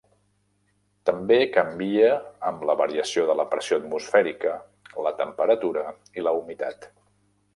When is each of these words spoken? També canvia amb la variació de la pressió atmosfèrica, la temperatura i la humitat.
També 1.09 1.35
canvia 1.57 2.07
amb 2.51 2.65
la 2.69 2.75
variació 2.79 3.27
de 3.31 3.35
la 3.41 3.45
pressió 3.53 3.79
atmosfèrica, 3.81 4.55
la 5.09 5.13
temperatura 5.23 5.85
i 6.21 6.29
la 6.29 6.37
humitat. 6.41 6.93